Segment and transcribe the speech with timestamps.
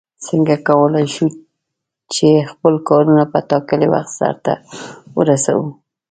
[0.25, 1.27] څنگه کولای شو
[2.13, 4.53] چې خپل کارونه په ټاکلي وخت سرته
[5.17, 5.67] ورسوو؟